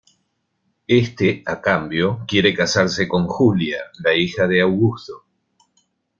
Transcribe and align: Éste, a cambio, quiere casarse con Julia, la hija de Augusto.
Éste, 1.01 1.43
a 1.45 1.61
cambio, 1.61 2.21
quiere 2.27 2.55
casarse 2.55 3.07
con 3.07 3.27
Julia, 3.27 3.83
la 3.99 4.15
hija 4.15 4.47
de 4.47 4.61
Augusto. 4.61 5.27